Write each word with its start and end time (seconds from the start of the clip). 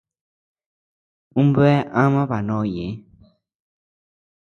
Ú 1.39 1.41
bea 1.55 1.79
ama 2.01 2.21
baʼa 2.29 2.45
nóʼo 2.47 2.65
ñeʼé. 2.73 2.87